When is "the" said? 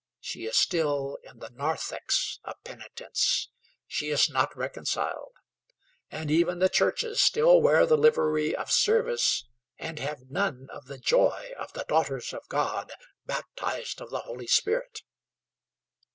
1.37-1.51, 6.57-6.69, 7.85-7.97, 10.87-10.97, 11.73-11.85, 14.09-14.21